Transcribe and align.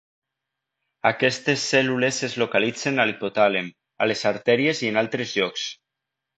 Aquestes 1.09 1.65
cèl·lules 1.73 2.23
es 2.29 2.39
localitzen 2.45 2.97
a 2.97 3.07
l'hipotàlem, 3.11 3.71
a 4.07 4.11
les 4.11 4.27
artèries 4.33 4.85
i 4.89 4.93
en 4.93 5.01
altres 5.07 5.39
llocs. 5.41 5.71